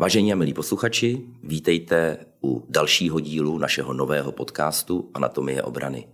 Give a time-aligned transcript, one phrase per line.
[0.00, 6.08] Vážení a milí posluchači, vítejte u dalšího dílu našeho nového podcastu Anatomie obrany.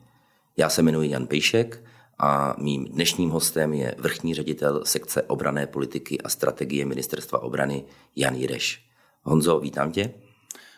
[0.57, 1.85] Já se jmenuji Jan Pejšek
[2.19, 7.85] a mým dnešním hostem je vrchní ředitel sekce obrané politiky a strategie Ministerstva obrany
[8.17, 8.87] Jan Jireš.
[9.23, 10.15] Honzo, vítám tě.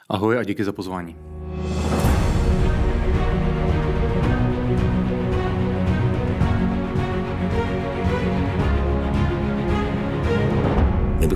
[0.09, 1.38] Ahoj a díky za pozvání.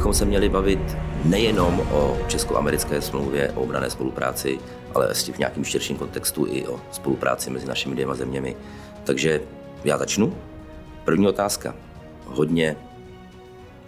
[0.02, 4.58] Bychom se měli bavit nejenom o česko-americké smlouvě o obrané spolupráci,
[4.94, 8.56] ale v nějakém širším kontextu i o spolupráci mezi našimi dvěma zeměmi.
[9.04, 9.40] Takže
[9.84, 10.36] já začnu.
[11.04, 11.74] První otázka.
[12.24, 12.76] Hodně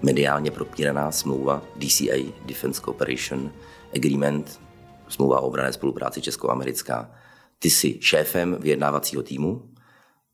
[0.03, 3.53] mediálně propíraná smlouva DCA, Defense Cooperation
[3.97, 4.61] Agreement,
[5.09, 7.11] smlouva o obrané spolupráci česko-americká.
[7.59, 9.71] Ty jsi šéfem vyjednávacího týmu.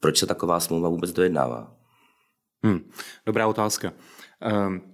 [0.01, 1.73] Proč se taková smlouva vůbec dojednává?
[2.65, 2.91] Hmm,
[3.27, 3.93] dobrá otázka.
[4.67, 4.91] Um,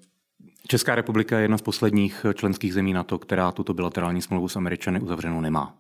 [0.69, 5.01] Česká republika je jedna z posledních členských zemí NATO, která tuto bilaterální smlouvu s Američany
[5.01, 5.75] uzavřenou nemá.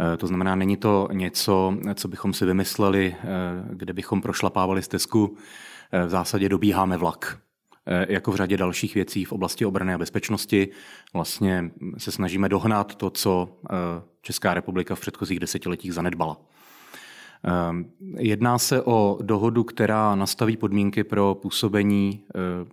[0.00, 3.26] Eh, to znamená, není to něco, co bychom si vymysleli, eh,
[3.70, 5.36] kde bychom prošlapávali stezku.
[5.92, 7.38] Eh, v zásadě dobíháme vlak.
[8.08, 10.68] Jako v řadě dalších věcí v oblasti obrany a bezpečnosti
[11.14, 13.56] vlastně se snažíme dohnat to, co
[14.22, 16.36] Česká republika v předchozích desetiletích zanedbala.
[18.18, 22.24] Jedná se o dohodu, která nastaví podmínky pro působení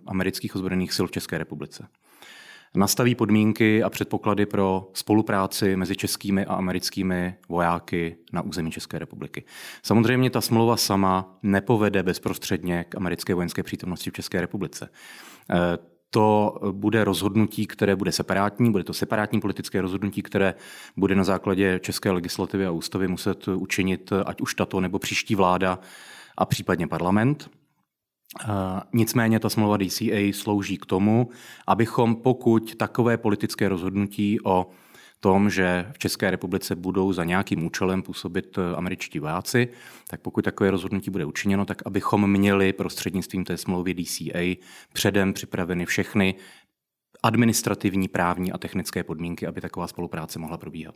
[0.06, 1.88] amerických ozbrojených sil v České republice
[2.74, 9.44] nastaví podmínky a předpoklady pro spolupráci mezi českými a americkými vojáky na území České republiky.
[9.82, 14.88] Samozřejmě ta smlouva sama nepovede bezprostředně k americké vojenské přítomnosti v České republice.
[16.10, 20.54] To bude rozhodnutí, které bude separátní, bude to separátní politické rozhodnutí, které
[20.96, 25.78] bude na základě české legislativy a ústavy muset učinit ať už tato nebo příští vláda
[26.38, 27.50] a případně parlament.
[28.92, 31.30] Nicméně ta smlouva DCA slouží k tomu,
[31.66, 34.70] abychom pokud takové politické rozhodnutí o
[35.20, 39.68] tom, že v České republice budou za nějakým účelem působit eh, američtí vojáci,
[40.08, 44.56] tak pokud takové rozhodnutí bude učiněno, tak abychom měli prostřednictvím té smlouvy DCA
[44.92, 46.34] předem připraveny všechny
[47.22, 50.94] administrativní, právní a technické podmínky, aby taková spolupráce mohla probíhat.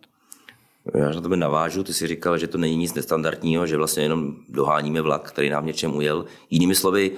[0.95, 4.37] Já na tebe navážu, ty si říkal, že to není nic nestandardního, že vlastně jenom
[4.49, 6.25] doháníme vlak, který nám něčem ujel.
[6.51, 7.13] Jinými slovy,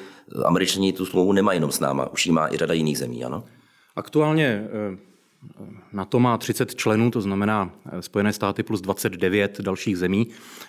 [0.44, 3.44] američani tu smlouvu nemají jenom s náma, už ji má i řada jiných zemí, ano?
[3.97, 4.69] Aktuálně
[5.92, 10.26] na to má 30 členů, to znamená eh, Spojené státy plus 29 dalších zemí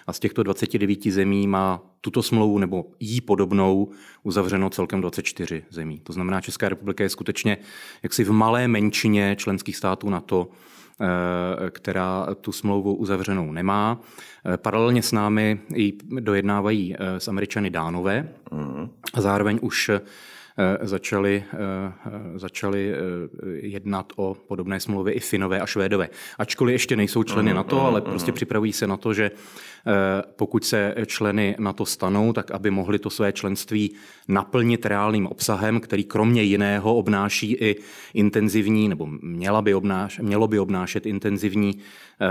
[0.07, 3.91] a z těchto 29 zemí má tuto smlouvu nebo jí podobnou
[4.23, 5.99] uzavřeno celkem 24 zemí.
[6.03, 7.57] To znamená, Česká republika je skutečně
[8.03, 10.49] jaksi v malé menšině členských států na to,
[11.01, 14.01] Eh, která tu smlouvu uzavřenou nemá.
[14.45, 18.29] Eh, paralelně s námi ji dojednávají s Američany dánové
[19.13, 19.91] a zároveň už
[20.81, 21.43] začali,
[22.35, 22.93] začali
[23.53, 26.09] jednat o podobné smlouvy i Finové a Švédové.
[26.37, 29.76] Ačkoliv ještě nejsou členy NATO, ale prostě připravují se na to, že Eh,
[30.35, 33.91] pokud se členy na to stanou, tak aby mohli to své členství
[34.27, 37.75] naplnit reálným obsahem, který kromě jiného obnáší i
[38.13, 42.25] intenzivní, nebo měla by obnáš, mělo by obnášet intenzivní eh,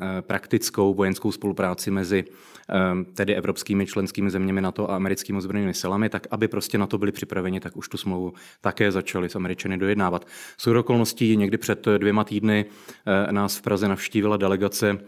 [0.00, 2.24] eh, praktickou vojenskou spolupráci mezi
[3.14, 7.12] tedy evropskými členskými zeměmi NATO a americkými ozbrojenými silami, tak aby prostě na to byli
[7.12, 10.26] připraveni, tak už tu smlouvu také začali s Američany dojednávat.
[10.58, 12.64] S okolností někdy před dvěma týdny
[13.30, 14.98] nás v Praze navštívila delegace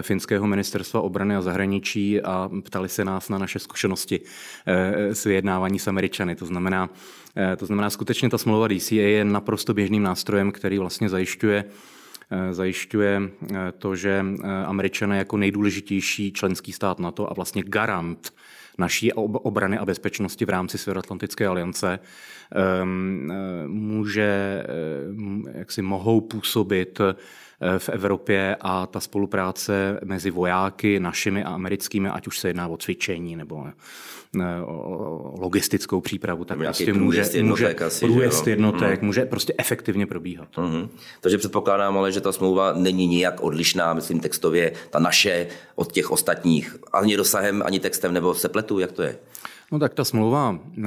[0.00, 4.20] finského ministerstva obrany a zahraničí a ptali se nás na naše zkušenosti
[4.66, 6.36] eh, s vyjednávání s Američany.
[6.36, 6.90] To znamená,
[7.36, 11.64] eh, to znamená, skutečně ta smlouva DCA je naprosto běžným nástrojem, který vlastně zajišťuje
[12.30, 13.22] eh, zajišťuje
[13.78, 14.24] to, že
[14.66, 18.34] Američané jako nejdůležitější členský stát NATO a vlastně garant
[18.78, 21.98] naší obrany a bezpečnosti v rámci Severoatlantické aliance
[22.52, 23.32] ehm,
[23.66, 24.62] může,
[25.54, 27.00] jak si mohou působit
[27.78, 32.76] v Evropě a ta spolupráce mezi vojáky našimi a americkými, ať už se jedná o
[32.76, 39.06] cvičení nebo eh, o logistickou přípravu, tak prostě může, jednotek, může asi, průjezd jednotek, mm.
[39.06, 40.48] může prostě efektivně probíhat.
[40.56, 40.88] Mm-hmm.
[41.20, 46.10] Takže předpokládám ale, že ta smlouva není nijak odlišná, myslím textově, ta naše od těch
[46.10, 49.18] ostatních, ani dosahem, ani textem, nebo se pletu, jak to je?
[49.72, 50.82] No tak ta smlouva eh,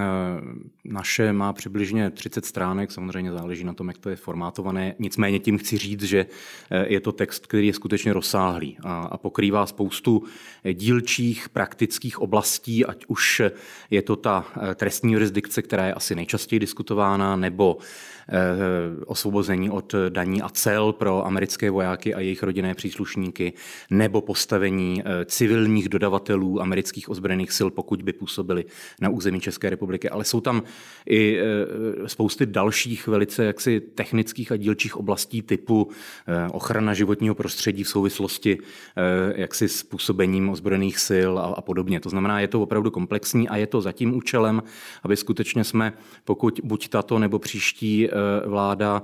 [0.86, 4.96] naše má přibližně 30 stránek, samozřejmě záleží na tom, jak to je formátované.
[5.00, 6.26] Nicméně tím chci říct, že
[6.72, 10.24] eh, je to text, který je skutečně rozsáhlý a pokrývá spoustu
[10.74, 13.42] dílčích praktických oblastí, ať už
[13.90, 17.78] je to ta eh, trestní jurisdikce, která je asi nejčastěji diskutována, nebo
[18.32, 23.54] Eh, osvobození od daní a cel pro americké vojáky a jejich rodinné příslušníky,
[23.90, 28.66] nebo postavení eh, civilních dodavatelů amerických ozbrojených sil, pokud by působili
[29.01, 30.63] na území České republiky, ale jsou tam
[31.10, 31.39] i
[32.06, 35.89] spousty dalších velice jaksi technických a dílčích oblastí typu
[36.51, 38.57] ochrana životního prostředí v souvislosti
[39.36, 42.00] jaksi s působením ozbrojených sil a, a podobně.
[42.00, 44.63] To znamená, je to opravdu komplexní a je to za tím účelem,
[45.04, 45.94] aby skutečně jsme,
[46.25, 48.10] pokud buď tato nebo příští
[48.45, 49.04] vláda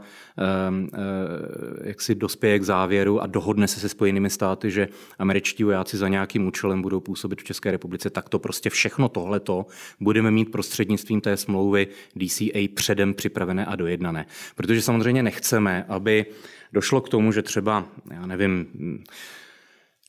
[1.84, 4.88] jak si dospěje k závěru a dohodne se se Spojenými státy, že
[5.20, 9.55] američtí vojáci za nějakým účelem budou působit v České republice, tak to prostě všechno tohleto
[10.00, 14.26] budeme mít prostřednictvím té smlouvy DCA předem připravené a dojednané.
[14.56, 16.26] Protože samozřejmě nechceme, aby
[16.74, 18.68] došlo k tomu, že třeba, já nevím,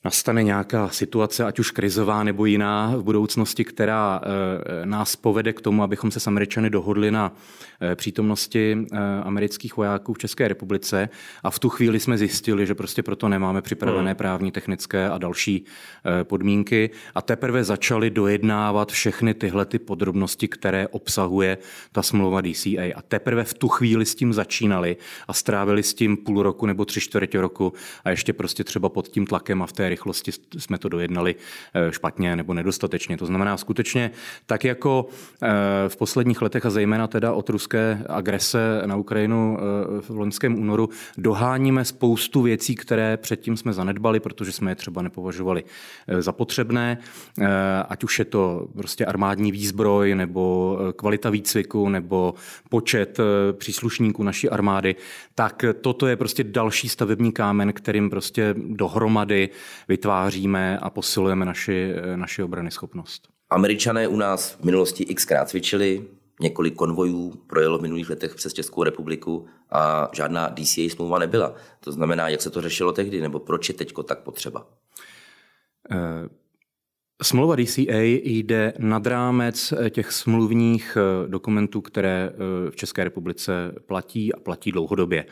[0.05, 5.61] nastane nějaká situace, ať už krizová nebo jiná v budoucnosti, která eh, nás povede k
[5.61, 7.33] tomu, abychom se s Američany dohodli na
[7.81, 11.09] eh, přítomnosti eh, amerických vojáků v České republice.
[11.43, 14.17] A v tu chvíli jsme zjistili, že prostě proto nemáme připravené hmm.
[14.17, 15.65] právní, technické a další
[16.23, 16.89] podmínky.
[17.15, 21.57] A teprve začali dojednávat všechny tyhle ty podrobnosti, které obsahuje
[21.91, 24.97] ta smlouva DCA a teprve v tu chvíli s tím začínali
[25.27, 27.73] a strávili s tím půl roku nebo tři čtvrtě roku
[28.03, 31.35] a ještě prostě třeba pod tím tlakem a v té rychlosti jsme to dojednali
[31.73, 33.17] eh, špatně nebo nedostatečně.
[33.17, 34.11] To znamená skutečně
[34.45, 35.07] tak jako
[35.43, 35.47] eh,
[35.87, 40.89] v posledních letech a zejména teda od ruské agrese na Ukrajinu eh, v loňském únoru
[41.17, 45.63] doháníme spoustu věcí, které předtím jsme zanedbali, protože jsme je třeba nepovažovali
[46.19, 46.97] za potřebné,
[47.89, 52.33] ať už je to prostě armádní výzbroj nebo kvalita výcviku nebo
[52.69, 53.17] počet
[53.51, 54.95] příslušníků naší armády,
[55.35, 59.49] tak toto je prostě další stavební kámen, kterým prostě dohromady
[59.87, 63.27] vytváříme a posilujeme naši, naši obrany schopnost.
[63.49, 66.03] Američané u nás v minulosti xkrát cvičili,
[66.41, 71.55] několik konvojů projelo v minulých letech přes Českou republiku a žádná DCA smlouva nebyla.
[71.79, 74.67] To znamená, jak se to řešilo tehdy, nebo proč je teď tak potřeba?
[75.91, 76.27] Uh...
[77.21, 84.33] Smlouva DCA jde nad rámec těch smluvních eh, dokumentů, které eh, v České republice platí
[84.33, 85.25] a platí dlouhodobě.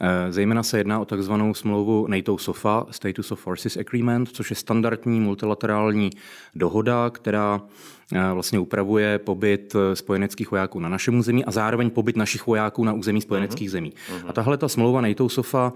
[0.00, 4.56] Eh, zejména se jedná o takzvanou smlouvu NATO SOFA, Status of Forces Agreement, což je
[4.56, 6.10] standardní multilaterální
[6.54, 7.62] dohoda, která
[8.12, 12.84] eh, vlastně upravuje pobyt eh, spojeneckých vojáků na našem území a zároveň pobyt našich vojáků
[12.84, 13.72] na území spojeneckých uh-huh.
[13.72, 13.92] zemí.
[13.92, 14.24] Uh-huh.
[14.28, 15.72] A tahle ta smlouva NATO SOFA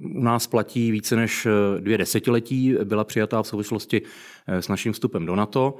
[0.00, 1.46] u nás platí více než
[1.80, 4.02] dvě desetiletí, byla přijatá v souvislosti
[4.46, 5.78] s naším vstupem do NATO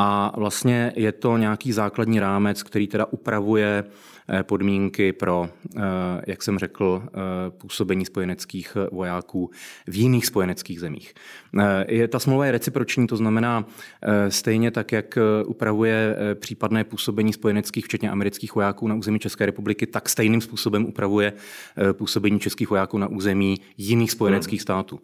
[0.00, 3.84] a vlastně je to nějaký základní rámec, který teda upravuje
[4.30, 5.80] Eh, podmínky pro, eh,
[6.26, 7.10] jak jsem řekl, eh,
[7.50, 9.50] působení spojeneckých vojáků
[9.86, 11.14] v jiných spojeneckých zemích.
[11.88, 13.64] Je, ta smlouva je reciproční, to znamená
[14.28, 20.08] stejně tak, jak upravuje případné působení spojeneckých, včetně amerických vojáků na území České republiky, tak
[20.08, 21.32] stejným způsobem upravuje
[21.92, 24.62] působení českých vojáků na území jiných spojeneckých hmm.
[24.62, 25.00] států.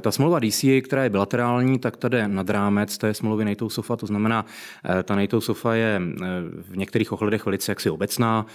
[0.00, 4.06] Ta smlouva DCA, která je bilaterální, tak tady nad rámec té smlouvy NATO SOFA, to
[4.06, 4.27] znamená,
[5.04, 6.00] ta NATO SOFA je
[6.70, 8.46] v některých ohledech velice jaksi obecná,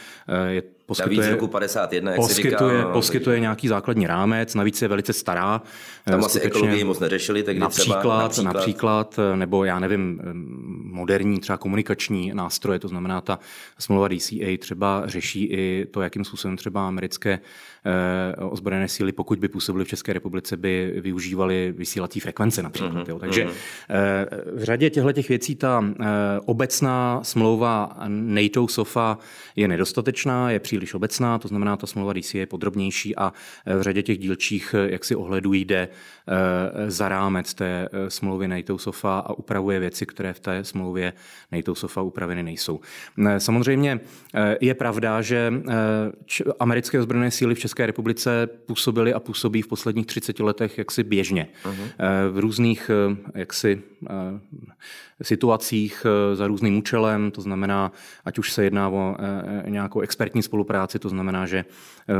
[0.48, 0.64] je
[0.98, 5.62] poskytuje, roku 51, jak poskytuje, říká, no, poskytuje nějaký základní rámec, navíc je velice stará.
[6.06, 10.22] Tam asi ekologii moc neřešili, tak například, třeba, například, například, nebo já nevím,
[10.84, 13.40] moderní třeba komunikační nástroje, to znamená ta
[13.80, 17.40] smlouva DCA třeba řeší i to, jakým způsobem třeba americké
[17.86, 22.94] eh, ozbrojené síly, pokud by působily v České republice, by využívali vysílací frekvence například.
[22.94, 23.10] Mm-hmm.
[23.10, 23.20] Jo.
[23.20, 24.28] Takže mm-hmm.
[24.56, 26.06] v řadě těchto těch věcí ta eh,
[26.46, 29.18] obecná smlouva NATO SOFA
[29.56, 33.34] je nedostatečná, je příliš obecná, to znamená, ta smlouva DC je podrobnější a
[33.78, 35.88] v řadě těch dílčích jak si ohledů jde
[36.88, 41.14] za rámec té smlouvy NATO SOFA a upravuje věci, které v té smlouvě
[41.52, 42.80] NATO SOFA upraveny nejsou.
[43.38, 44.00] Samozřejmě
[44.62, 45.54] je pravda, že
[46.60, 51.48] americké ozbrojené síly v České republice působily a působí v posledních 30 letech jaksi běžně.
[51.64, 51.88] Uh-huh.
[52.32, 52.92] V různých
[53.36, 53.82] jaksi
[55.24, 57.92] situacích za různým účelem, to znamená,
[58.26, 59.16] ať už se jedná o
[59.68, 61.66] nějakou expertní spolupráci, to znamená, že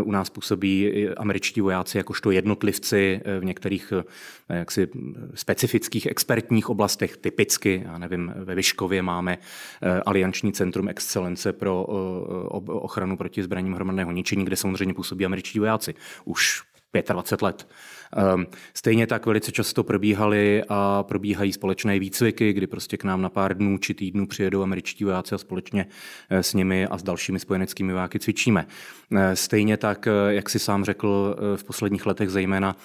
[0.04, 3.94] u nás působí američtí vojáci jakožto jednotlivci v některých
[4.50, 4.88] jaksi
[5.36, 9.38] specifických expertních oblastech, typicky, já nevím, ve Vyškově máme
[10.06, 11.86] alianční centrum excelence pro
[12.68, 15.96] ochranu proti zbraním hromadného ničení, kde samozřejmě působí američtí vojáci.
[16.26, 16.64] Už
[17.02, 17.68] 25 let.
[18.16, 23.30] Ehm, stejně tak velice často probíhaly a probíhají společné výcviky, kdy prostě k nám na
[23.30, 25.86] pár dnů či týdnů přijedou američtí vojáci a společně
[26.30, 28.68] eh, s nimi a s dalšími spojeneckými vojáky cvičíme.
[29.16, 32.76] Eh, stejně tak, eh, jak si sám řekl, v posledních letech zejména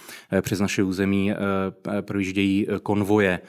[0.40, 1.32] přes naše území
[2.00, 3.40] projíždějí konvoje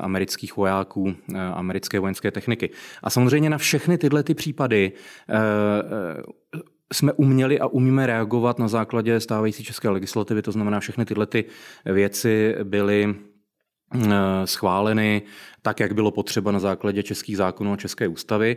[0.00, 1.14] amerických vojáků,
[1.54, 2.70] americké vojenské techniky.
[3.02, 4.92] A samozřejmě na všechny tyhle ty případy
[6.92, 11.44] jsme uměli a umíme reagovat na základě stávající české legislativy, to znamená, všechny tyhle ty
[11.84, 13.14] věci byly
[14.44, 15.22] schváleny
[15.62, 18.56] tak, jak bylo potřeba na základě českých zákonů a české ústavy.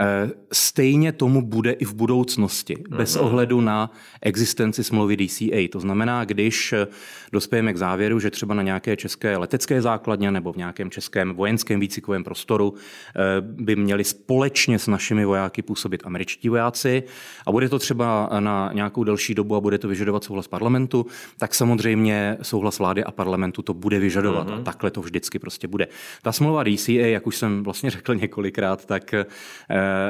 [0.00, 3.24] Eh, stejně tomu bude i v budoucnosti, bez mhm.
[3.24, 3.90] ohledu na
[4.22, 5.68] existenci smlouvy DCA.
[5.72, 6.86] To znamená, když eh,
[7.32, 11.80] dospějeme k závěru, že třeba na nějaké české letecké základně nebo v nějakém českém vojenském
[11.80, 17.02] výcvikovém prostoru eh, by měli společně s našimi vojáky působit američtí vojáci
[17.46, 21.06] a bude to třeba na nějakou delší dobu a bude to vyžadovat souhlas parlamentu,
[21.38, 24.48] tak samozřejmě souhlas vlády a parlamentu to bude vyžadovat.
[24.48, 24.60] Mm-hmm.
[24.60, 25.88] A takhle to vždycky prostě bude.
[26.22, 29.14] Ta smlouva DCA, jak už jsem vlastně řekl několikrát, tak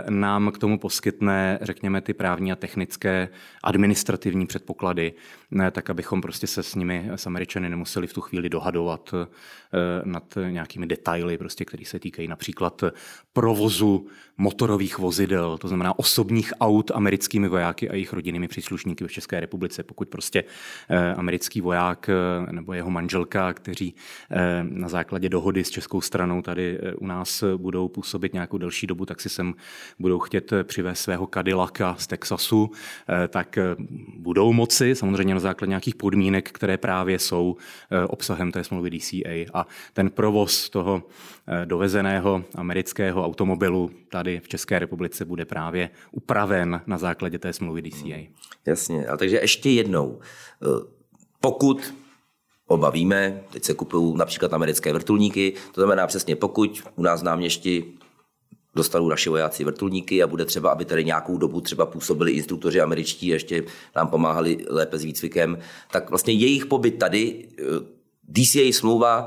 [0.08, 3.28] nám k tomu poskytne, řekněme, ty právní a technické
[3.62, 5.12] administrativní předpoklady,
[5.72, 9.26] tak abychom prostě se s nimi, s Američany, nemuseli v tu chvíli dohadovat eh,
[10.04, 12.84] nad nějakými detaily, prostě, které se týkají například
[13.32, 14.06] provozu
[14.36, 19.82] motorových vozidel, to znamená osobních aut americkými vojáky a jejich rodinnými příslušníky v České republice.
[19.82, 20.44] Pokud prostě
[20.88, 23.94] eh, americký voják eh, nebo jeho manželka, kteří
[24.62, 29.20] na základě dohody s českou stranou tady u nás budou působit nějakou delší dobu, tak
[29.20, 29.54] si sem
[29.98, 32.70] budou chtět přivést svého Cadillaca z Texasu,
[33.28, 33.58] tak
[34.16, 37.56] budou moci, samozřejmě na základě nějakých podmínek, které právě jsou
[37.90, 39.57] eh, obsahem té smlouvy DCA.
[39.58, 41.02] A ten provoz toho
[41.46, 47.82] eh, dovezeného amerického automobilu tady v České republice bude právě upraven na základě té smlouvy
[47.82, 48.04] DCA.
[48.04, 48.26] Hmm.
[48.66, 50.18] Jasně, a takže ještě jednou,
[50.62, 50.66] eh,
[51.40, 51.94] pokud
[52.66, 57.84] oba víme, teď se kupují například americké vrtulníky, to znamená přesně pokud u nás náměšti
[58.74, 63.26] dostanou naši vojáci vrtulníky a bude třeba, aby tady nějakou dobu třeba působili instruktoři američtí,
[63.26, 63.64] ještě
[63.96, 65.58] nám pomáhali lépe s výcvikem,
[65.90, 67.62] tak vlastně jejich pobyt tady, eh,
[68.28, 69.26] DCA smlouva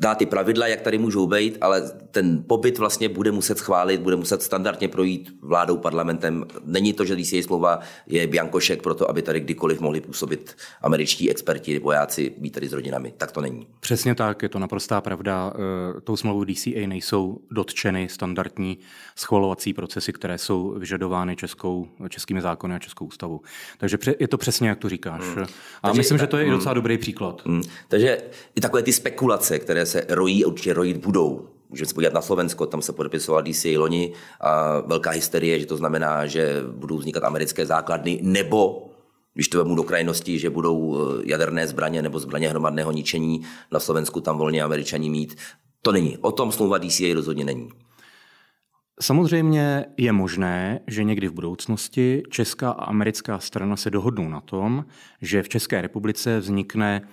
[0.00, 4.16] dá ty pravidla, jak tady můžou být, ale ten pobyt vlastně bude muset schválit, bude
[4.16, 6.44] muset standardně projít vládou, parlamentem.
[6.64, 11.30] Není to, že DCA smlouva je biankošek pro to, aby tady kdykoliv mohli působit američtí
[11.30, 13.14] experti, vojáci, být tady s rodinami.
[13.16, 13.66] Tak to není.
[13.80, 15.52] Přesně tak, je to naprostá pravda.
[15.96, 18.78] E, tou smlouvou DCA nejsou dotčeny standardní
[19.16, 23.40] schvalovací procesy, které jsou vyžadovány českou, českými zákony a českou ústavou.
[23.78, 25.22] Takže je to přesně, jak to říkáš.
[25.22, 25.44] Hmm.
[25.82, 26.52] A Takže, myslím, že to je hmm.
[26.52, 27.42] i docela dobrý příklad.
[27.46, 27.62] Hmm.
[27.88, 28.18] Takže
[28.54, 31.48] i takové ty spekulace, které se rojí, určitě rojit budou.
[31.68, 35.76] Můžeme se podívat na Slovensko, tam se podepisoval DCA loni a velká hysterie, že to
[35.76, 38.90] znamená, že budou vznikat americké základny, nebo
[39.34, 43.40] když to vemu do krajnosti, že budou eh, jaderné zbraně nebo zbraně hromadného ničení
[43.72, 45.36] na Slovensku tam volně američani mít.
[45.82, 46.18] To není.
[46.18, 47.68] O tom smlouva DCA rozhodně není.
[49.00, 54.84] Samozřejmě je možné, že někdy v budoucnosti česká a americká strana se dohodnou na tom,
[55.22, 57.08] že v České republice vznikne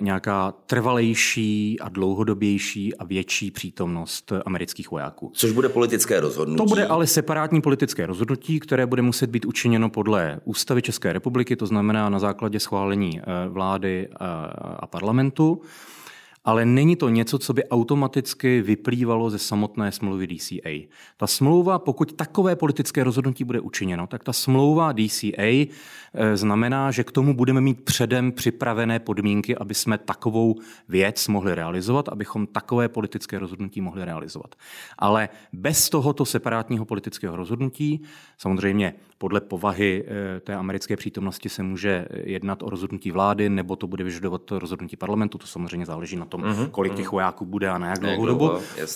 [0.00, 5.30] nějaká trvalejší a dlouhodobější a větší přítomnost amerických vojáků.
[5.34, 6.56] Což bude politické rozhodnutí.
[6.56, 11.56] To bude ale separátní politické rozhodnutí, které bude muset být učiněno podle ústavy České republiky,
[11.56, 14.16] to znamená na základě schválení eh, vlády eh,
[14.78, 15.62] a parlamentu
[16.44, 20.88] ale není to něco, co by automaticky vyplývalo ze samotné smlouvy DCA.
[21.16, 27.04] Ta smlouva, pokud takové politické rozhodnutí bude učiněno, tak ta smlouva DCA eh, znamená, že
[27.04, 30.54] k tomu budeme mít předem připravené podmínky, aby jsme takovou
[30.88, 34.54] věc mohli realizovat, abychom takové politické rozhodnutí mohli realizovat.
[34.98, 38.02] Ale bez tohoto separátního politického rozhodnutí,
[38.38, 43.86] samozřejmě podle povahy eh, té americké přítomnosti se může jednat o rozhodnutí vlády, nebo to
[43.86, 47.78] bude vyžadovat rozhodnutí parlamentu, to samozřejmě záleží na tom, uh-huh, kolik těch vojáků bude a
[47.78, 48.50] na jak dlouhou dobu.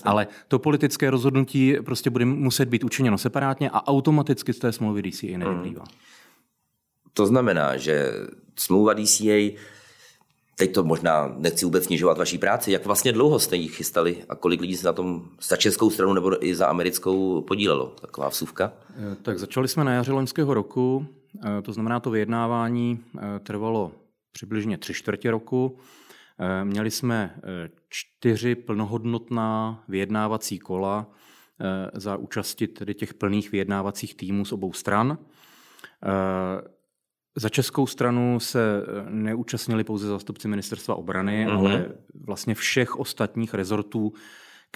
[0.04, 5.02] Ale to politické rozhodnutí prostě bude muset být učiněno separátně a automaticky z té smlouvy
[5.02, 5.84] DCA nevyplývá.
[5.84, 7.12] Uh-huh.
[7.12, 8.12] To znamená, že
[8.56, 9.56] smlouva DCA
[10.58, 12.72] Teď to možná nechci vůbec snižovat vaší práci.
[12.72, 16.14] Jak vlastně dlouho jste ji chystali a kolik lidí se na tom za českou stranu
[16.14, 17.86] nebo i za americkou podílelo?
[18.00, 18.72] Taková vsuvka?
[18.90, 21.06] Eh, tak začali jsme na jaře loňského roku,
[21.44, 23.92] eh, to znamená, to vyjednávání eh, trvalo
[24.32, 25.78] přibližně tři čtvrtě roku.
[26.64, 27.40] Měli jsme
[27.88, 31.10] čtyři plnohodnotná vyjednávací kola
[31.94, 35.18] za účasti tedy těch plných vyjednávacích týmů z obou stran.
[37.36, 41.58] Za českou stranu se neúčastnili pouze zástupci ministerstva obrany, mm-hmm.
[41.58, 44.12] ale vlastně všech ostatních rezortů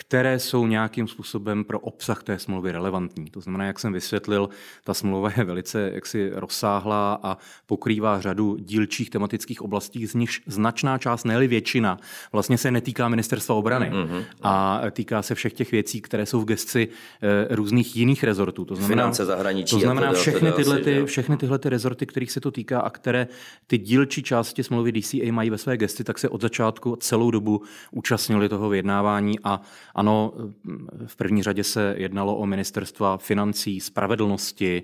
[0.00, 3.30] které jsou nějakým způsobem pro obsah té smlouvy relevantní.
[3.30, 4.48] To znamená, jak jsem vysvětlil,
[4.84, 10.98] ta smlouva je velice jaksi rozsáhlá a pokrývá řadu dílčích tematických oblastí, z nichž značná
[10.98, 11.98] část, ne většina,
[12.32, 14.24] vlastně se netýká ministerstva obrany mm-hmm.
[14.42, 16.88] a týká se všech těch věcí, které jsou v gesci
[17.22, 18.64] e, různých jiných rezortů.
[18.64, 19.70] To znamená, Finance, zahraničí.
[19.70, 23.28] To znamená všechny tyhle, ty, všechny tyhle ty rezorty, kterých se to týká a které
[23.66, 27.62] ty dílčí části smlouvy DCA mají ve své gesty, tak se od začátku celou dobu
[27.90, 29.60] účastnili toho vyjednávání a
[29.94, 30.32] ano,
[31.06, 34.82] v první řadě se jednalo o ministerstva financí, spravedlnosti,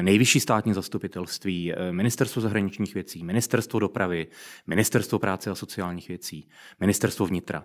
[0.00, 4.26] nejvyšší státní zastupitelství, ministerstvo zahraničních věcí, ministerstvo dopravy,
[4.66, 6.48] ministerstvo práce a sociálních věcí,
[6.80, 7.64] ministerstvo vnitra.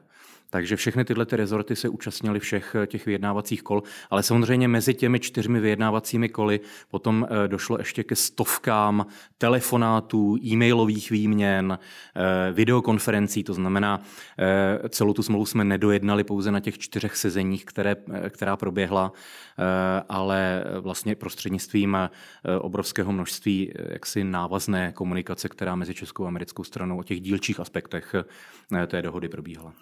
[0.52, 4.94] Takže všechny tyhle ty rezorty se účastnily všech eh, těch vyjednávacích kol, ale samozřejmě mezi
[4.94, 6.60] těmi čtyřmi vyjednávacími koly
[6.90, 9.06] potom eh, došlo ještě ke stovkám
[9.38, 14.02] telefonátů, e-mailových výměn, eh, videokonferencí, to znamená,
[14.90, 17.96] celou tu smlouvu jsme nedojednali pouze na těch čtyřech sezeních, které,
[18.30, 19.12] která proběhla,
[20.10, 21.98] ale vlastně prostřednictvím
[22.62, 28.16] obrovského množství jaksi návazné komunikace, která mezi českou a americkou stranou o těch dílčích aspektech
[28.88, 29.74] té dohody probíhala.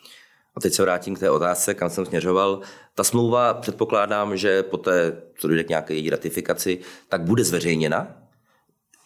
[0.55, 2.61] A teď se vrátím k té otázce, kam jsem směřoval.
[2.95, 8.15] Ta smlouva, předpokládám, že poté, co dojde k nějaké její ratifikaci, tak bude zveřejněna,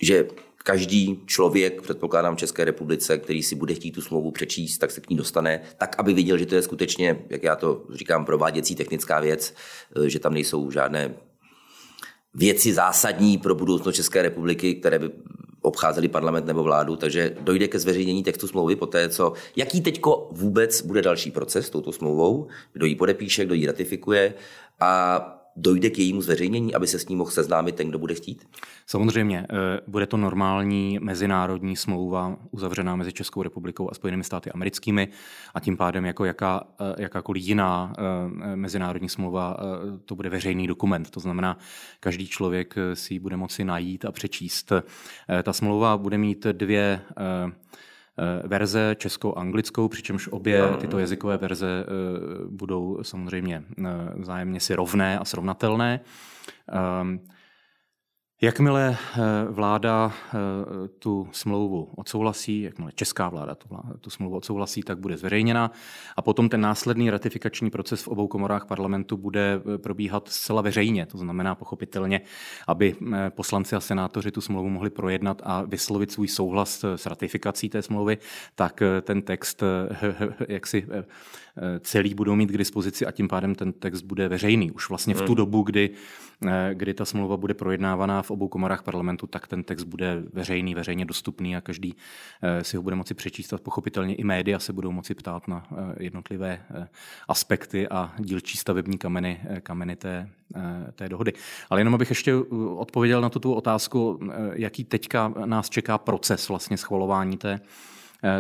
[0.01, 0.27] že
[0.57, 5.01] každý člověk, předpokládám v České republice, který si bude chtít tu smlouvu přečíst, tak se
[5.01, 8.75] k ní dostane, tak aby viděl, že to je skutečně, jak já to říkám, prováděcí
[8.75, 9.55] technická věc,
[10.05, 11.15] že tam nejsou žádné
[12.33, 15.09] věci zásadní pro budoucnost České republiky, které by
[15.61, 20.81] obcházeli parlament nebo vládu, takže dojde ke zveřejnění textu smlouvy poté, co jaký teďko vůbec
[20.81, 24.33] bude další proces s touto smlouvou, kdo ji podepíše, kdo ji ratifikuje?
[24.79, 28.47] A dojde k jejímu zveřejnění, aby se s ním mohl seznámit ten, kdo bude chtít?
[28.85, 35.07] Samozřejmě, eh, bude to normální mezinárodní smlouva uzavřená mezi Českou republikou a Spojenými státy americkými
[35.53, 39.57] a tím pádem jako jaká, eh, jakákoliv jiná eh, mezinárodní smlouva
[40.05, 41.09] to bude veřejný dokument.
[41.09, 41.57] To znamená,
[41.99, 44.71] každý člověk si ji bude moci najít a přečíst.
[45.43, 47.01] Ta smlouva bude mít dvě
[48.43, 51.85] verze českou a anglickou, přičemž obě tyto jazykové verze
[52.49, 53.63] budou samozřejmě
[54.15, 55.99] vzájemně si rovné a srovnatelné.
[56.69, 57.19] Ehm,
[58.43, 59.19] Jakmile eh,
[59.49, 60.37] vláda eh,
[60.99, 63.67] tu smlouvu odsouhlasí, jakmile česká vláda tu,
[64.01, 65.71] tu smlouvu odsouhlasí, tak bude zveřejněna
[66.15, 71.05] a potom ten následný ratifikační proces v obou komorách parlamentu bude eh, probíhat zcela veřejně.
[71.05, 72.21] To znamená pochopitelně,
[72.67, 72.95] aby
[73.29, 78.17] poslanci a senátoři tu smlouvu mohli projednat a vyslovit svůj souhlas s ratifikací té smlouvy,
[78.55, 79.63] tak ten text
[80.47, 80.87] jak si
[81.79, 84.71] celý budou mít k dispozici a tím pádem ten text bude veřejný.
[84.71, 85.35] Už vlastně v tu hmm.
[85.35, 85.89] dobu, kdy,
[86.73, 91.05] kdy ta smlouva bude projednávaná v obou komorách parlamentu, tak ten text bude veřejný, veřejně
[91.05, 91.95] dostupný a každý
[92.41, 95.67] eh, si ho bude moci přečíst a pochopitelně i média se budou moci ptát na
[95.71, 96.87] eh, jednotlivé eh,
[97.27, 100.29] aspekty a dílčí stavební kameny, kameny té,
[100.95, 101.33] té dohody.
[101.69, 102.35] Ale jenom abych ještě
[102.75, 104.19] odpověděl na tu otázku,
[104.53, 107.59] jaký teďka nás čeká proces vlastně schvalování té,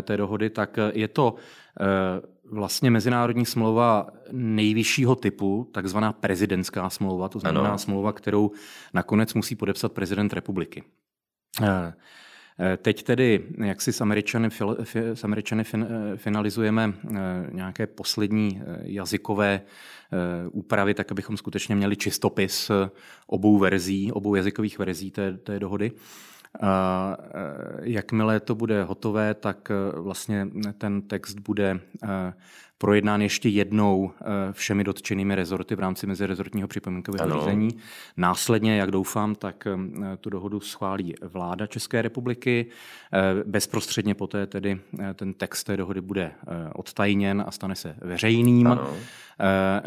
[0.01, 1.35] té dohody, tak je to
[2.51, 7.77] vlastně mezinárodní smlouva nejvyššího typu, takzvaná prezidentská smlouva, to znamená ano.
[7.77, 8.51] smlouva, kterou
[8.93, 10.83] nakonec musí podepsat prezident republiky.
[11.61, 11.93] Eh,
[12.59, 14.49] eh, teď tedy, jak si s Američany,
[14.93, 16.93] s Američany eh, finalizujeme
[17.51, 19.61] nějaké poslední jazykové
[20.51, 22.71] úpravy, tak abychom skutečně měli čistopis
[23.27, 25.91] obou verzí, obou jazykových verzí té, té dohody.
[26.61, 27.17] A
[27.81, 32.33] jakmile to bude hotové, tak e, vlastně ten text bude e,
[32.77, 37.69] projednán ještě jednou e, všemi dotčenými rezorty v rámci mezirezortního připomínkového řízení.
[38.17, 39.67] Následně, jak doufám, tak
[40.21, 42.65] tu dohodu schválí vláda České republiky.
[43.45, 44.79] Bezprostředně poté tedy
[45.13, 46.31] ten text té dohody bude
[46.75, 48.67] odtajněn a stane se veřejným.
[48.67, 48.93] Ano.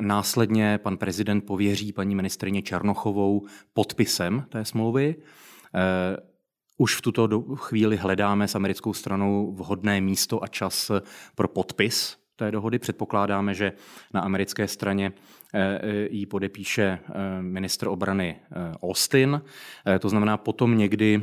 [0.00, 5.16] Následně pan prezident pověří paní ministrině Černochovou podpisem té smlouvy.
[6.79, 10.91] Už v tuto chvíli hledáme s americkou stranou vhodné místo a čas
[11.35, 12.79] pro podpis té dohody.
[12.79, 13.73] Předpokládáme, že
[14.15, 15.12] na americké straně
[15.55, 18.37] eh, eh, ji podepíše eh, ministr obrany
[18.83, 19.43] Austin.
[20.01, 21.23] To znamená potom někdy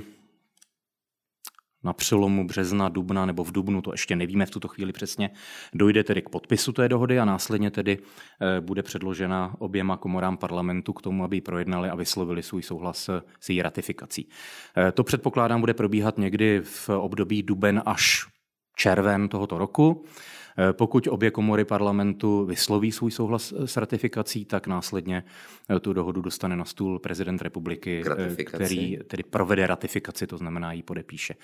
[1.84, 5.30] na přelomu března, dubna nebo v dubnu, to ještě nevíme v tuto chvíli přesně,
[5.74, 7.98] dojde tedy k podpisu té dohody a následně tedy
[8.41, 13.10] eh, bude předložena oběma komorám parlamentu k tomu, aby ji projednali a vyslovili svůj souhlas
[13.39, 14.30] s její ratifikací.
[14.78, 18.26] Eh, to předpokládám bude probíhat někdy v období duben až
[18.76, 20.06] červen tohoto roku.
[20.58, 25.24] Eh, pokud obě komory parlamentu vysloví svůj souhlas s ratifikací, tak následně
[25.70, 28.04] eh, tu dohodu dostane na stůl prezident republiky,
[28.38, 31.36] eh, který tedy provede ratifikaci, to znamená ji podepíše.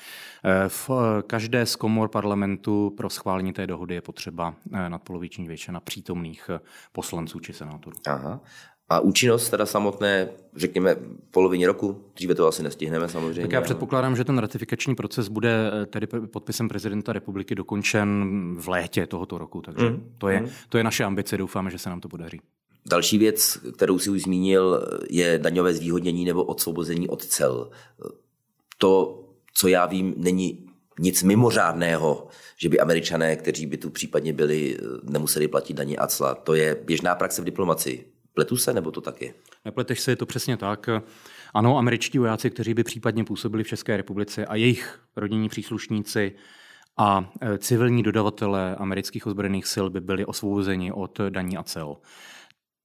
[0.68, 0.90] V
[1.28, 4.56] každé z komor parlamentu pro schválení té dohody je potřeba
[4.88, 6.50] nadpoloviční většina přítomných
[6.92, 7.98] poslanců či senátorů.
[8.08, 8.42] Aha.
[8.90, 10.96] A účinnost teda samotné, řekněme,
[11.32, 13.42] polovině roku, dříve to asi nestihneme samozřejmě.
[13.42, 18.28] Tak já předpokládám, že ten ratifikační proces bude eh, tedy podpisem prezidenta republiky dokončen
[18.60, 20.14] v létě tohoto roku, takže mm.
[20.18, 20.50] to, je, mm.
[20.70, 22.42] to je naše ambice, doufáme, že se nám to podaří.
[22.90, 27.70] Další věc, kterou si už zmínil, je daňové zvýhodnění nebo odsvobození od cel.
[28.78, 29.24] To,
[29.54, 30.66] co já vím, není
[31.00, 36.36] nic mimořádného, že by američané, kteří by tu případně byli, nemuseli platit daně a cla.
[36.36, 39.34] To je běžná praxe v diplomacii Pletu se, nebo to tak je?
[39.66, 40.90] Nepleteš se, je to přesně tak.
[41.54, 46.36] Ano, američtí vojáci, kteří by případně působili v České republice a jejich rodinní příslušníci
[46.98, 51.98] a e, civilní dodavatelé amerických ozbrojených sil by byli osvobozeni od daní a cel.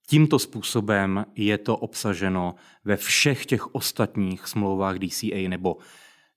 [0.07, 2.55] Tímto způsobem je to obsaženo
[2.85, 5.77] ve všech těch ostatních smlouvách DCA nebo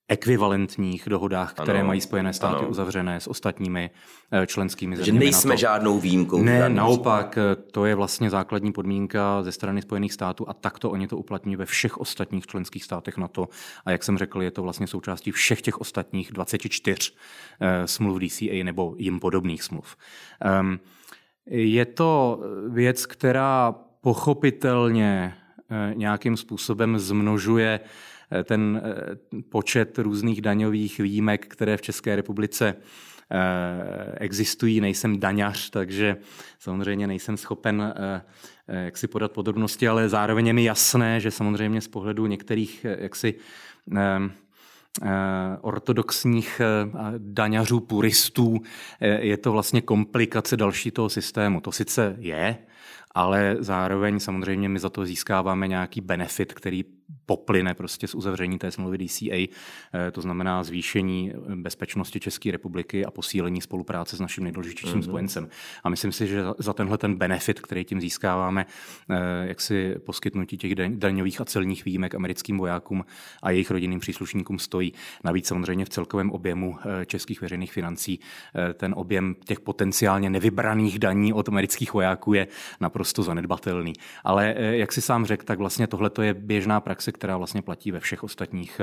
[0.09, 2.67] ekvivalentních dohodách, které ano, mají Spojené státy ano.
[2.67, 3.89] uzavřené s ostatními
[4.31, 5.19] eh, členskými zeměmi.
[5.19, 5.59] Že nejsme NATO.
[5.59, 6.43] žádnou výjimkou.
[6.43, 11.07] Ne, naopak, eh, to je vlastně základní podmínka ze strany Spojených států a takto oni
[11.07, 13.47] to uplatní ve všech ostatních členských státech NATO.
[13.85, 17.11] A jak jsem řekl, je to vlastně součástí všech těch ostatních 24
[17.59, 19.95] eh, smluv DCA nebo jim podobných smluv.
[20.61, 20.79] Um,
[21.49, 25.33] je to věc, která pochopitelně
[25.93, 27.79] nějakým způsobem zmnožuje
[28.43, 34.81] ten eh, počet různých daňových výjimek, které v České republice eh, existují.
[34.81, 36.17] Nejsem daňař, takže
[36.59, 37.93] samozřejmě nejsem schopen
[38.67, 43.35] jak si podat podrobnosti, ale zároveň je mi jasné, že samozřejmě z pohledu některých jaksi
[45.61, 46.61] ortodoxních
[47.17, 48.61] daňařů, puristů,
[48.99, 51.61] je to vlastně komplikace další toho systému.
[51.61, 52.57] To sice je,
[53.15, 56.85] ale zároveň samozřejmě my za to získáváme nějaký benefit, který
[57.25, 63.11] poplyne prostě z uzavření té smlouvy DCA, eh, to znamená zvýšení bezpečnosti České republiky a
[63.11, 65.03] posílení spolupráce s naším nejdůležitějším mm-hmm.
[65.03, 65.49] spojencem.
[65.83, 68.65] A myslím si, že za tenhle ten benefit, který tím získáváme,
[69.09, 69.15] eh,
[69.47, 73.05] jak si poskytnutí těch daňových a celních výjimek americkým vojákům
[73.43, 74.93] a jejich rodinným příslušníkům stojí.
[75.23, 78.19] Navíc samozřejmě v celkovém objemu eh, českých veřejných financí
[78.73, 82.47] ten objem těch potenciálně nevybraných daní od amerických vojáků je
[82.79, 83.93] naprosto zanedbatelný.
[84.23, 87.99] Ale jak si sám řekl, tak vlastně tohle je běžná praxe, která vlastně platí ve
[87.99, 88.81] všech ostatních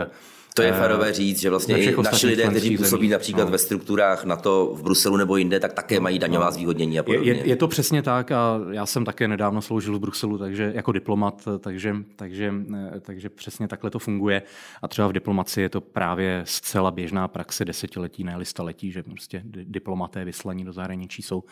[0.57, 3.51] to je férové říct, že vlastně naši lidé, kteří působí například no.
[3.51, 6.53] ve strukturách na to v Bruselu nebo jinde, tak také mají daňová no.
[6.53, 7.31] zvýhodnění a podobně.
[7.31, 10.93] Je, je, to přesně tak a já jsem také nedávno sloužil v Bruselu takže jako
[10.93, 12.55] diplomat, takže, takže,
[13.01, 14.43] takže přesně takhle to funguje.
[14.83, 19.43] A třeba v diplomaci je to právě zcela běžná praxe desetiletí, ne staletí, že prostě
[19.45, 21.45] diplomaté vyslaní do zahraničí jsou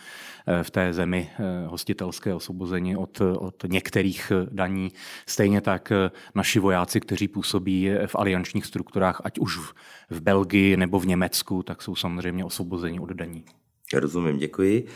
[0.46, 4.92] eh, v té zemi eh, hostitelské osvobození od, od některých daní.
[5.26, 6.10] Stejně tak eh,
[6.52, 9.58] naši vojáci, kteří působí v aliančních strukturách, ať už
[10.10, 13.44] v Belgii nebo v Německu, tak jsou samozřejmě osvobozeni od daní.
[13.94, 14.86] Rozumím, děkuji.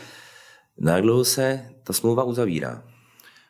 [0.79, 2.83] Na jak dlouho se ta smlouva uzavírá?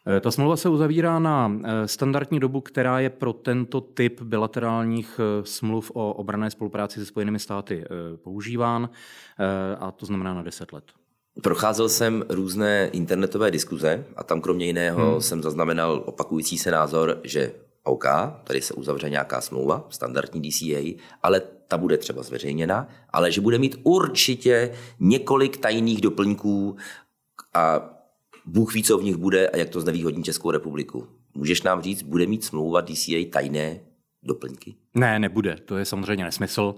[0.07, 5.19] Eh, ta smlouva se uzavírá na eh, standardní dobu, která je pro tento typ bilaterálních
[5.19, 7.83] eh, smluv o obrané spolupráci se Spojenými státy
[8.23, 8.89] používán,
[9.79, 10.83] a to znamená na 10 let.
[11.43, 15.21] Procházel jsem různé internetové diskuze a tam kromě jiného hmm.
[15.21, 17.51] jsem zaznamenal opakující se názor, že
[17.87, 18.05] OK,
[18.43, 23.57] tady se uzavře nějaká smlouva, standardní DCA, ale ta bude třeba zveřejněna, ale že bude
[23.57, 26.77] mít určitě několik tajných doplňků
[27.53, 27.93] a
[28.45, 31.07] Bůh ví, co v nich bude a jak to znevýhodní Českou republiku.
[31.33, 33.79] Můžeš nám říct, bude mít smlouva DCA tajné
[34.23, 34.75] doplňky?
[34.93, 35.57] Ne, nebude.
[35.65, 36.75] To je samozřejmě nesmysl.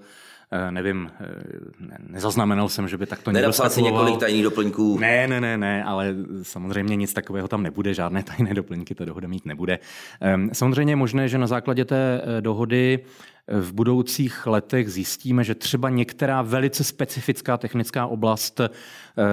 [0.52, 5.00] Eh, nevím, eh, nezaznamenal jsem, že by takto někdo si několik tajných doplňků?
[5.00, 9.28] Ne, ne, ne, ne, ale samozřejmě nic takového tam nebude, žádné tajné doplňky ta dohoda
[9.28, 9.80] mít nebude.
[10.22, 13.00] Ehm, samozřejmě je možné, že na základě té eh, dohody
[13.48, 18.70] v budoucích letech zjistíme, že třeba některá velice specifická technická oblast eh,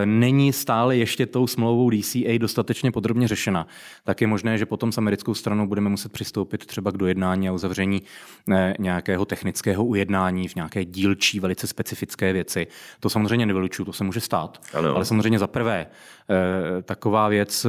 [0.06, 3.66] není stále ještě tou smlouvou DCA dostatečně podrobně řešena,
[4.04, 7.52] tak je možné, že potom s americkou stranou budeme muset přistoupit třeba k dojednání a
[7.52, 8.02] uzavření
[8.52, 12.66] eh, nějakého technického ujednání v nějaké dílčí, velice specifické věci.
[13.00, 14.60] To samozřejmě nevylučuju, to se může stát.
[14.74, 14.94] Ano.
[14.96, 15.86] Ale samozřejmě za prvé,
[16.30, 17.66] eh, taková věc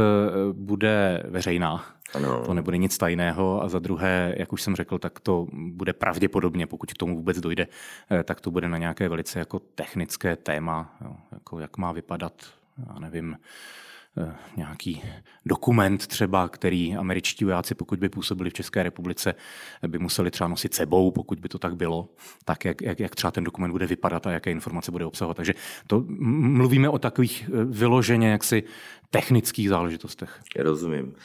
[0.54, 2.44] bude veřejná ano.
[2.46, 6.68] To nebude nic tajného a za druhé, jak už jsem řekl, tak to bude pravděpodobně,
[6.68, 7.68] pokud k tomu vůbec dojde,
[8.12, 12.34] eh, tak to bude na nějaké velice jako technické téma, jo, jako jak má vypadat,
[12.88, 13.38] já nevím,
[14.18, 15.04] eh, nějaký
[15.46, 19.36] dokument třeba, který američtí vojáci, pokud by působili v České republice,
[19.88, 22.10] by museli třeba nosit sebou, pokud by to tak bylo,
[22.46, 25.38] tak jak, jak, jak třeba ten dokument bude vypadat a jaké informace bude obsahovat.
[25.38, 25.54] Takže
[25.88, 28.64] to mluvíme o takových eh, vyloženě jaksi
[29.10, 30.42] technických záležitostech.
[30.56, 31.16] Rozumím.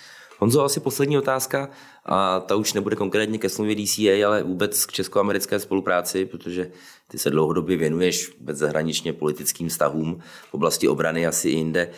[0.42, 1.70] Honzo, asi poslední otázka,
[2.04, 6.70] a ta už nebude konkrétně ke smlouvě DCA, ale vůbec k česko-americké spolupráci, protože
[7.08, 11.80] ty se dlouhodobě věnuješ vůbec zahraničně politickým vztahům v oblasti obrany asi i jinde.
[11.80, 11.90] E,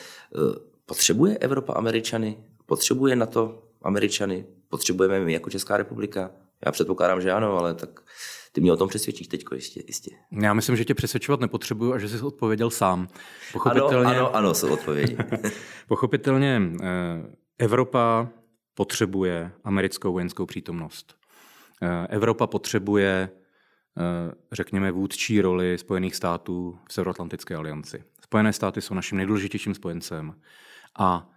[0.86, 2.36] potřebuje Evropa Američany?
[2.66, 4.46] Potřebuje na to Američany?
[4.68, 6.30] Potřebujeme my jako Česká republika?
[6.66, 8.00] Já předpokládám, že ano, ale tak
[8.52, 10.10] ty mě o tom přesvědčíš teď jistě, jistě.
[10.42, 13.08] Já myslím, že tě přesvědčovat nepotřebuju a že jsi odpověděl sám.
[13.52, 14.06] Pochopitelně...
[14.06, 15.16] Ano, ano, ano, jsou odpovědi.
[15.88, 18.28] Pochopitelně e, Evropa
[18.74, 21.16] potřebuje americkou vojenskou přítomnost.
[21.82, 23.30] Eh, Evropa potřebuje,
[23.98, 28.04] eh, řekněme, vůdčí roli Spojených států v Severoatlantické alianci.
[28.24, 30.40] Spojené státy jsou naším nejdůležitějším spojencem
[30.98, 31.30] a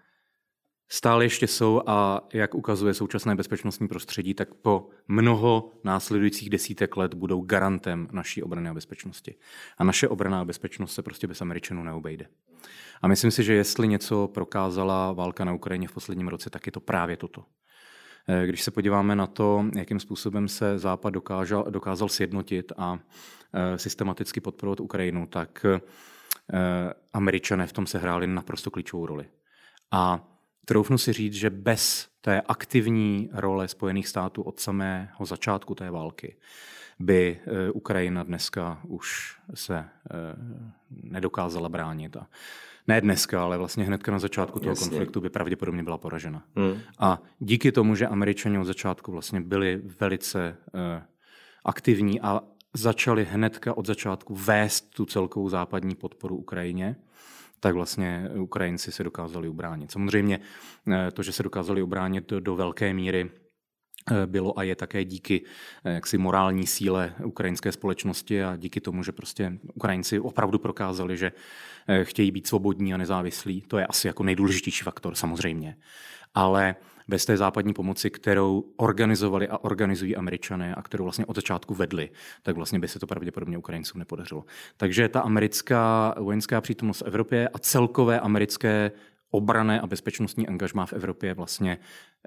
[0.90, 7.14] stále ještě jsou a jak ukazuje současné bezpečnostní prostředí, tak po mnoho následujících desítek let
[7.14, 9.36] budou garantem naší obrany a bezpečnosti.
[9.78, 12.26] A naše obrana a bezpečnost se prostě bez Američanů neobejde.
[13.02, 16.72] A myslím si, že jestli něco prokázala válka na Ukrajině v posledním roce, tak je
[16.72, 17.44] to právě toto.
[18.28, 23.00] Eh, když se podíváme na to, jakým způsobem se Západ dokázal, dokázal sjednotit a
[23.54, 25.80] eh, systematicky podporovat Ukrajinu, tak eh,
[27.14, 29.30] Američané v tom se hráli naprosto klíčovou roli.
[29.92, 30.28] A
[30.68, 36.36] troufnu si říct, že bez té aktivní role Spojených států od samého začátku té války
[37.00, 37.40] by
[37.74, 39.86] Ukrajina dneska už se
[40.90, 42.18] nedokázala bránit.
[42.18, 42.28] A
[42.88, 44.90] ne dneska, ale vlastně hnedka na začátku toho Jasně.
[44.90, 46.44] konfliktu by pravděpodobně byla poražena.
[46.56, 46.80] Hmm.
[47.00, 50.82] A díky tomu, že američani od začátku vlastně byli velice uh,
[51.66, 52.42] aktivní a
[52.74, 56.96] začali hnedka od začátku vést tu celkovou západní podporu Ukrajině,
[57.60, 59.92] tak vlastně Ukrajinci se dokázali ubránit.
[59.92, 60.40] Samozřejmě
[60.92, 63.30] eh, to, že se dokázali ubránit do, velké míry,
[64.12, 65.46] eh, bylo a je také díky
[65.84, 71.32] jaksi morální síle ukrajinské společnosti a díky tomu, že prostě Ukrajinci opravdu prokázali, že
[71.90, 73.62] Eh, chtějí být svobodní a nezávislí.
[73.62, 75.78] To je asi jako nejdůležitější faktor samozřejmě.
[76.34, 76.76] Ale
[77.08, 82.10] bez té západní pomoci, kterou organizovali a organizují američané a kterou vlastně od začátku vedli,
[82.44, 84.46] tak vlastně by se to pravděpodobně Ukrajincům nepodařilo.
[84.78, 88.92] Takže ta americká vojenská přítomnost v Evropě a celkové americké
[89.32, 91.78] obrané a bezpečnostní angažmá v Evropě vlastně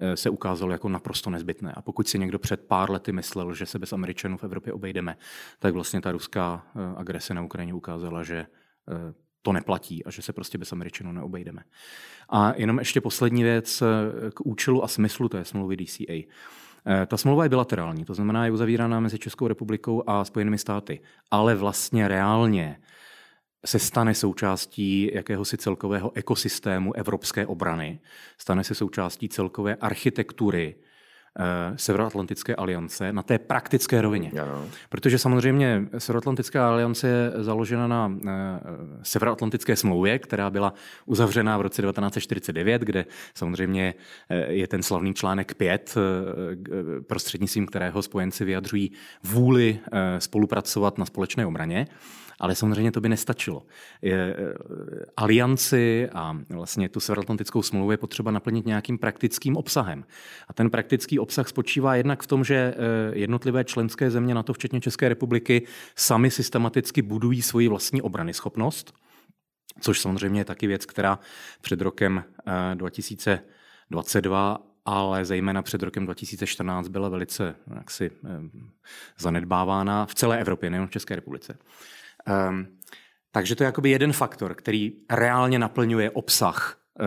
[0.01, 1.73] eh, se ukázalo jako naprosto nezbytné.
[1.73, 5.17] A pokud si někdo před pár lety myslel, že se bez Američanů v Evropě obejdeme,
[5.59, 8.47] tak vlastně ta ruská eh, agrese na Ukrajině ukázala, že
[9.43, 11.63] to neplatí a že se prostě bez Američanů neobejdeme.
[12.29, 13.87] A jenom ještě poslední věc eh,
[14.31, 16.13] k účelu a smyslu té smlouvy DCA.
[16.13, 21.01] Eh, ta smlouva je bilaterální, to znamená, je uzavírána mezi Českou republikou a Spojenými státy,
[21.31, 22.81] ale vlastně reálně
[23.65, 28.01] se stane součástí jakéhosi celkového ekosystému evropské obrany,
[28.39, 30.75] stane se součástí celkové architektury
[31.77, 34.33] Severoatlantické aliance na té praktické rovině.
[34.43, 34.65] Ano.
[34.89, 38.31] Protože samozřejmě Severoatlantická aliance je založena na eh,
[39.03, 40.75] Severoatlantické smlouvě, která byla
[41.07, 43.95] uzavřena v roce 1949, kde samozřejmě
[44.29, 45.95] eh, je ten slavný článek 5,
[47.07, 48.93] prostřednictvím kterého spojenci vyjadřují
[49.25, 49.79] vůli
[50.19, 51.87] spolupracovat na společné obraně.
[52.41, 53.63] Ale samozřejmě to by nestačilo.
[54.03, 54.55] Je, eh,
[55.17, 60.05] alianci a vlastně tu severoatlantickou smlouvu je potřeba naplnit nějakým praktickým obsahem.
[60.49, 62.75] A ten praktický obsah spočívá jednak v tom, že eh,
[63.19, 68.95] jednotlivé členské země na to, včetně České republiky, sami systematicky budují svoji vlastní obrany schopnost,
[69.81, 71.19] což samozřejmě je taky věc, která
[71.61, 72.25] před rokem
[72.75, 78.11] 2022 eh, ale zejména před rokem 2014 byla velice jaksi,
[79.19, 81.59] zanedbávána v celé Evropě, nejen v České republice.
[82.49, 82.67] Um,
[83.33, 87.07] takže to je jakoby jeden faktor, který reálně naplňuje obsah uh,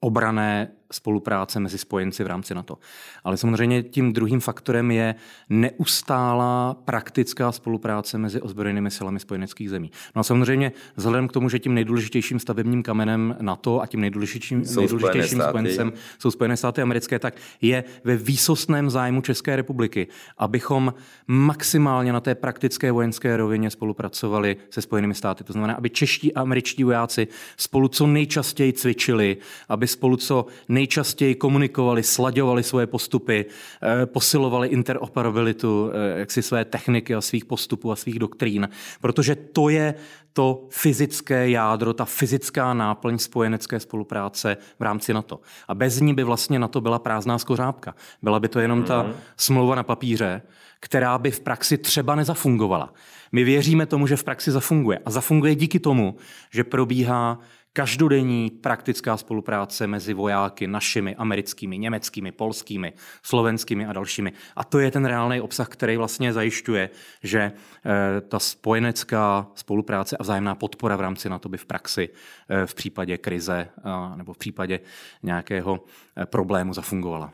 [0.00, 2.78] obrané spolupráce mezi spojenci v rámci NATO.
[3.24, 5.14] Ale samozřejmě tím druhým faktorem je
[5.48, 9.90] neustálá praktická spolupráce mezi ozbrojenými silami spojeneckých zemí.
[10.14, 14.64] No a samozřejmě vzhledem k tomu, že tím nejdůležitějším stavebním kamenem NATO a tím nejdůležitějším,
[14.64, 20.06] jsou nejdůležitějším spojencem jsou Spojené státy americké, tak je ve výsostném zájmu České republiky,
[20.38, 20.94] abychom
[21.26, 25.44] maximálně na té praktické vojenské rovině spolupracovali se Spojenými státy.
[25.44, 29.36] To znamená, aby čeští a američtí vojáci spolu co nejčastěji cvičili,
[29.68, 30.46] aby spolu co
[30.76, 37.92] nejčastěji komunikovali, slaďovali svoje postupy, eh, posilovali interoperabilitu eh, jaksi své techniky a svých postupů
[37.92, 38.68] a svých doktrín,
[39.00, 39.94] protože to je
[40.32, 45.40] to fyzické jádro, ta fyzická náplň spojenecké spolupráce v rámci NATO.
[45.68, 47.94] A bez ní by vlastně NATO byla prázdná skořápka.
[48.22, 49.12] Byla by to jenom ta mhm.
[49.36, 50.42] smlouva na papíře,
[50.80, 52.92] která by v praxi třeba nezafungovala.
[53.32, 54.98] My věříme tomu, že v praxi zafunguje.
[55.04, 56.16] A zafunguje díky tomu,
[56.50, 57.40] že probíhá
[57.76, 64.32] každodenní praktická spolupráce mezi vojáky našimi, americkými, německými, polskými, slovenskými a dalšími.
[64.56, 66.90] A to je ten reálný obsah, který vlastně zajišťuje,
[67.22, 72.08] že eh, ta spojenecká spolupráce a vzájemná podpora v rámci NATO by v praxi
[72.48, 73.68] eh, v případě krize
[74.16, 74.80] nebo v případě
[75.22, 75.80] nějakého
[76.16, 77.32] eh, problému zafungovala.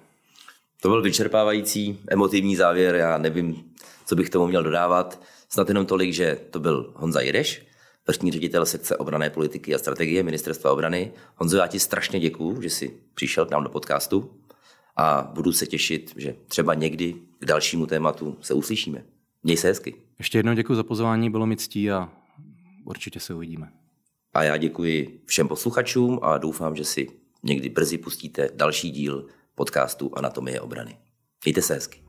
[0.81, 3.64] To byl vyčerpávající emotivní závěr, já nevím,
[4.07, 5.22] co bych tomu měl dodávat.
[5.48, 7.71] Snad jenom tolik, že to byl Honza Jireš,
[8.06, 11.12] vrchní ředitel sekce obrané politiky a strategie Ministerstva obrany.
[11.36, 14.30] Honzo, já ti strašně děkuju, že jsi přišel k nám do podcastu
[14.96, 19.04] a budu se těšit, že třeba někdy k dalšímu tématu se uslyšíme.
[19.42, 19.94] Měj se hezky.
[20.18, 22.12] Ještě jednou děkuji za pozvání, bylo mi ctí a
[22.84, 23.72] určitě se uvidíme.
[24.34, 27.08] A já děkuji všem posluchačům a doufám, že si
[27.42, 30.98] někdy brzy pustíte další díl podcastu Anatomie obrany.
[31.44, 32.01] Mějte se hezky.